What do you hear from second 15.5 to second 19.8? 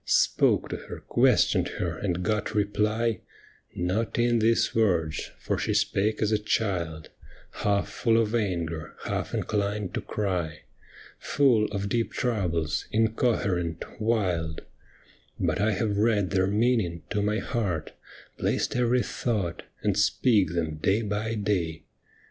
I hav^ read their meaning to my heart, Placed every thought,